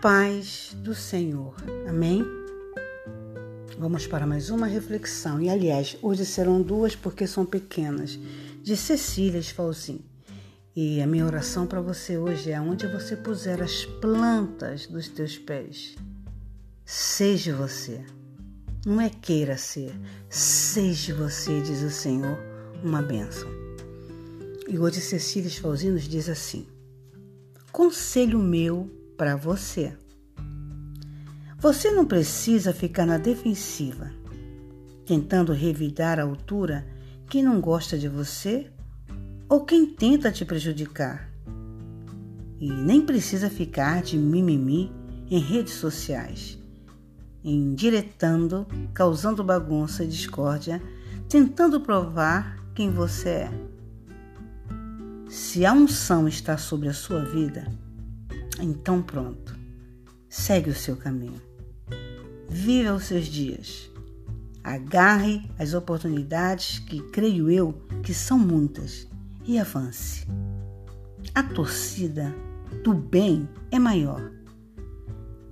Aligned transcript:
paz 0.00 0.76
do 0.76 0.94
Senhor. 0.94 1.54
Amém? 1.88 2.24
Vamos 3.78 4.06
para 4.06 4.26
mais 4.26 4.48
uma 4.50 4.66
reflexão. 4.66 5.40
E 5.40 5.48
aliás, 5.48 5.96
hoje 6.00 6.24
serão 6.24 6.62
duas 6.62 6.94
porque 6.94 7.26
são 7.26 7.44
pequenas, 7.44 8.18
de 8.62 8.76
Cecília 8.76 9.38
Esfalzin. 9.40 10.00
E 10.74 11.00
a 11.00 11.06
minha 11.06 11.26
oração 11.26 11.66
para 11.66 11.80
você 11.80 12.16
hoje 12.16 12.50
é: 12.50 12.60
onde 12.60 12.86
você 12.86 13.16
puser 13.16 13.60
as 13.60 13.84
plantas 13.84 14.86
dos 14.86 15.08
teus 15.08 15.36
pés, 15.36 15.96
seja 16.84 17.54
você. 17.54 18.04
Não 18.86 19.00
é 19.00 19.10
queira 19.10 19.56
ser, 19.56 19.92
seja 20.28 21.14
você, 21.14 21.60
diz 21.60 21.82
o 21.82 21.90
Senhor, 21.90 22.38
uma 22.84 23.02
bênção. 23.02 23.48
E 24.68 24.78
hoje 24.78 25.00
Cecília 25.00 25.48
Esfalzin 25.48 25.90
nos 25.90 26.04
diz 26.04 26.28
assim: 26.28 26.68
Conselho 27.72 28.38
meu 28.38 28.88
para 29.18 29.34
você. 29.34 29.92
Você 31.58 31.90
não 31.90 32.06
precisa 32.06 32.72
ficar 32.72 33.04
na 33.04 33.18
defensiva, 33.18 34.12
tentando 35.04 35.52
revidar 35.52 36.20
a 36.20 36.22
altura 36.22 36.86
quem 37.28 37.42
não 37.42 37.60
gosta 37.60 37.98
de 37.98 38.08
você 38.08 38.70
ou 39.48 39.64
quem 39.64 39.84
tenta 39.84 40.30
te 40.30 40.44
prejudicar. 40.44 41.28
E 42.60 42.70
nem 42.70 43.04
precisa 43.04 43.50
ficar 43.50 44.02
de 44.02 44.16
mimimi 44.16 44.92
em 45.28 45.40
redes 45.40 45.74
sociais, 45.74 46.56
indiretando, 47.42 48.66
causando 48.94 49.42
bagunça 49.42 50.04
e 50.04 50.08
discórdia, 50.08 50.80
tentando 51.28 51.80
provar 51.80 52.56
quem 52.72 52.90
você 52.90 53.28
é. 53.28 53.50
Se 55.28 55.66
a 55.66 55.72
unção 55.72 56.28
está 56.28 56.56
sobre 56.56 56.88
a 56.88 56.94
sua 56.94 57.24
vida, 57.24 57.66
então 58.60 59.02
pronto. 59.02 59.56
Segue 60.28 60.70
o 60.70 60.74
seu 60.74 60.96
caminho. 60.96 61.40
Viva 62.48 62.94
os 62.94 63.04
seus 63.04 63.26
dias. 63.26 63.90
Agarre 64.62 65.48
as 65.58 65.74
oportunidades 65.74 66.78
que 66.80 67.00
creio 67.10 67.50
eu 67.50 67.72
que 68.02 68.12
são 68.12 68.38
muitas 68.38 69.08
e 69.46 69.58
avance. 69.58 70.26
A 71.34 71.42
torcida 71.42 72.34
do 72.82 72.92
bem 72.92 73.48
é 73.70 73.78
maior. 73.78 74.30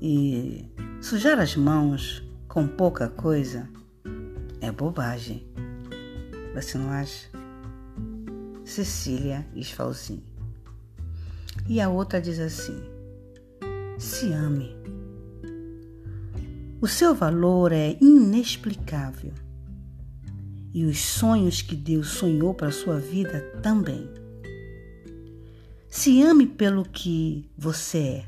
E 0.00 0.68
sujar 1.00 1.38
as 1.38 1.56
mãos 1.56 2.22
com 2.48 2.66
pouca 2.66 3.08
coisa 3.08 3.68
é 4.60 4.70
bobagem. 4.70 5.46
Você 6.54 6.76
não 6.76 6.90
acha? 6.90 7.28
Cecília 8.64 9.46
Esfalzin. 9.54 10.22
E 11.68 11.80
a 11.80 11.88
outra 11.88 12.20
diz 12.20 12.38
assim: 12.38 12.95
se 14.16 14.32
ame. 14.32 14.74
O 16.80 16.88
seu 16.88 17.14
valor 17.14 17.70
é 17.70 17.98
inexplicável. 18.00 19.34
E 20.72 20.86
os 20.86 20.98
sonhos 20.98 21.60
que 21.60 21.76
Deus 21.76 22.08
sonhou 22.08 22.54
para 22.54 22.68
a 22.68 22.72
sua 22.72 22.98
vida 22.98 23.40
também. 23.62 24.08
Se 25.90 26.22
ame 26.22 26.46
pelo 26.46 26.82
que 26.82 27.50
você 27.58 27.98
é. 27.98 28.26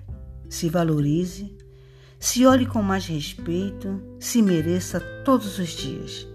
Se 0.50 0.68
valorize. 0.68 1.56
Se 2.20 2.44
olhe 2.44 2.66
com 2.66 2.82
mais 2.82 3.06
respeito. 3.06 3.98
Se 4.20 4.42
mereça 4.42 5.00
todos 5.24 5.58
os 5.58 5.70
dias. 5.70 6.28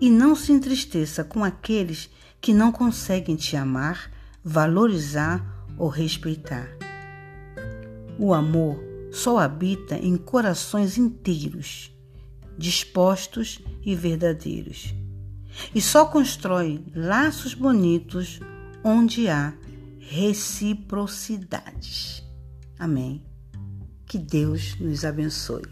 E 0.00 0.08
não 0.10 0.36
se 0.36 0.52
entristeça 0.52 1.24
com 1.24 1.42
aqueles 1.42 2.08
que 2.40 2.54
não 2.54 2.70
conseguem 2.70 3.34
te 3.34 3.56
amar, 3.56 4.12
valorizar 4.44 5.66
ou 5.76 5.88
respeitar. 5.88 6.68
O 8.16 8.32
amor 8.32 8.91
só 9.12 9.38
habita 9.38 9.96
em 9.96 10.16
corações 10.16 10.98
inteiros, 10.98 11.92
dispostos 12.56 13.60
e 13.84 13.94
verdadeiros. 13.94 14.92
E 15.74 15.80
só 15.80 16.04
constrói 16.06 16.84
laços 16.94 17.54
bonitos 17.54 18.40
onde 18.82 19.28
há 19.28 19.54
reciprocidades. 19.98 22.22
Amém. 22.78 23.22
Que 24.06 24.18
Deus 24.18 24.78
nos 24.80 25.04
abençoe. 25.04 25.66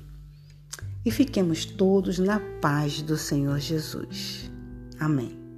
E 1.04 1.10
fiquemos 1.10 1.64
todos 1.64 2.18
na 2.18 2.38
paz 2.60 3.00
do 3.00 3.16
Senhor 3.16 3.58
Jesus. 3.58 4.50
Amém. 4.98 5.50